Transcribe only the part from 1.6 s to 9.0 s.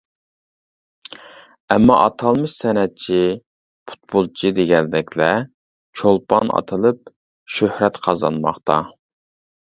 ئەمما ئاتالمىش سەنئەتچى، پۇتبولچى دېگەندەكلەر چولپان ئاتىلىپ شۆھرەت قازانماقتا.